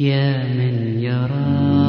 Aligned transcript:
يا 0.00 0.44
من 0.54 0.98
يرى 1.00 1.81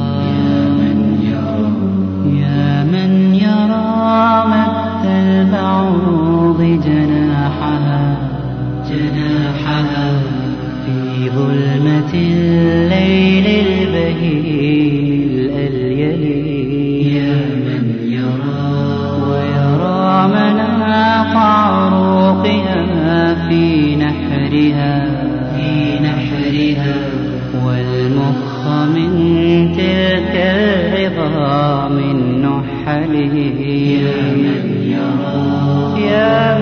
العظام 31.44 31.98
النحل 31.98 33.10
يا 33.10 34.32
من 34.32 34.64
يرى 34.82 36.06
يا 36.06 36.53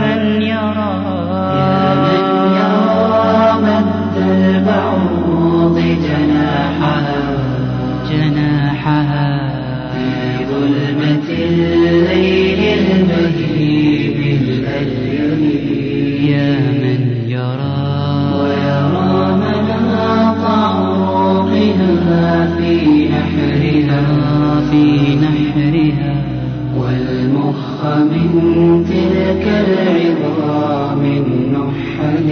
من 28.73 28.85
تلك 28.85 29.47
العظام 29.69 31.03
النحل. 31.05 32.29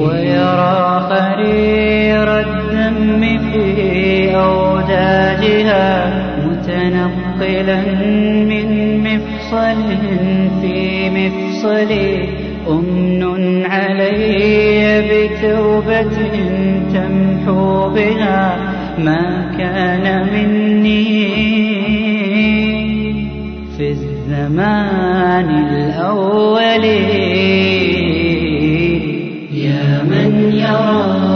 ويرى 0.00 1.00
خرير 1.10 2.40
الدم 2.40 3.22
في 3.38 4.34
أوداجها 4.34 5.88
متنقلا 6.46 7.80
من 8.50 8.68
مفصل 9.00 9.82
في 10.60 11.10
مفصل. 11.10 11.92
أمن 12.70 13.66
علي 13.66 15.02
بتوبة 15.10 16.16
تمحو 16.94 17.90
بها 17.90 18.56
ما 18.98 19.52
كان 19.58 20.26
مني 20.32 20.75
الزمان 24.46 25.50
الأول. 25.50 26.84
يا 29.52 30.02
من 30.02 30.52
يرى 30.52 31.26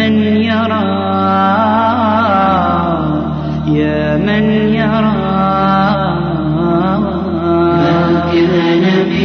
من 0.00 0.16
يرى 0.26 0.90
يا 3.68 4.16
من 4.16 4.69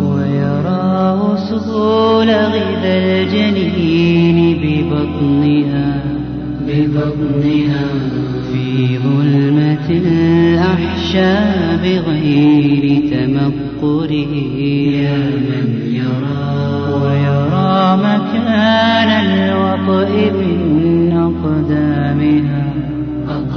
ويرى 0.00 1.26
غذا 2.22 2.94
الجنين 2.98 4.38
ببطنها 4.62 6.04
ببطنها. 6.68 7.86
في 8.52 8.98
ظلمة 8.98 9.90
الأحشاء 9.90 11.80
بغير 11.82 12.84
تمقره 13.10 14.34
يا 14.90 15.35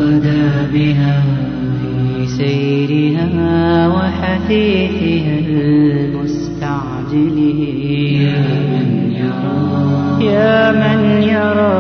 أقدامها 0.10 1.24
في 1.82 2.28
سيرها 2.28 3.88
وحثيثها 3.88 5.40
المستعجل 5.40 7.38
يا 8.22 8.42
من 8.42 9.12
يرى. 9.12 10.26
يا 10.26 10.72
من 10.72 11.24
يرى. 11.24 11.80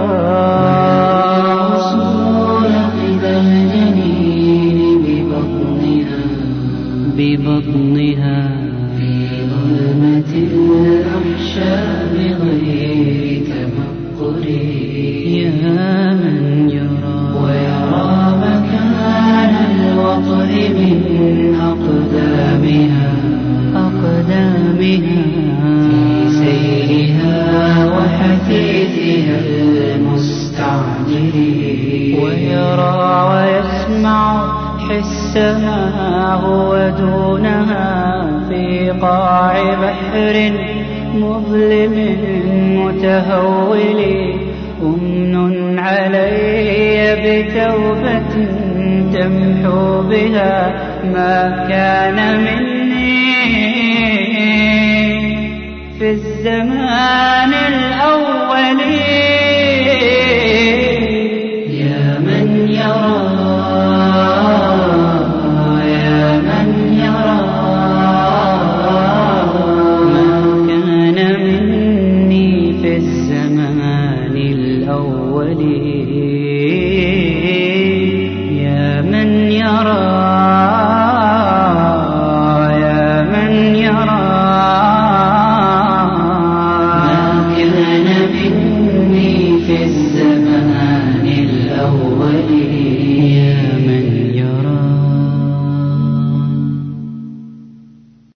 وصول 1.73 2.73
قذى 2.99 3.37
الجنين 3.37 4.79
ببطنها. 5.05 6.21
ببطنها. 7.17 8.58
حسها 35.39 36.33
هو 36.35 36.89
دونها 36.99 38.21
في 38.49 38.89
قاع 39.01 39.53
بحر 39.73 40.51
مظلم 41.13 42.17
متهول 42.77 43.99
أمن 44.83 45.79
علي 45.79 47.15
بتوبة 47.23 48.31
تمحو 49.13 50.01
بها 50.01 50.73
ما 51.03 51.67
كان 51.69 52.37
مني 52.37 53.19
في 55.99 56.09
الزمان 56.11 57.53
الأول. 57.53 58.79